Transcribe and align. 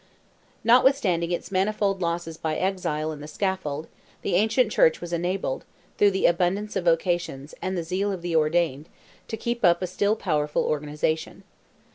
Notwithstanding 0.63 1.29
its 1.31 1.51
manifold 1.51 2.01
losses 2.01 2.35
by 2.35 2.55
exile 2.55 3.11
and 3.11 3.21
the 3.21 3.27
scaffold, 3.27 3.87
the 4.23 4.33
ancient 4.33 4.71
Church 4.71 4.99
was 4.99 5.13
enabled, 5.13 5.63
through 5.99 6.09
the 6.09 6.25
abundance 6.25 6.75
of 6.75 6.85
vocations, 6.85 7.53
and 7.61 7.77
the 7.77 7.83
zeal 7.83 8.11
of 8.11 8.23
the 8.23 8.35
ordained, 8.35 8.89
to 9.27 9.37
keep 9.37 9.63
up 9.63 9.79
a 9.79 9.85
still 9.85 10.15
powerful 10.15 10.63
organization. 10.63 11.43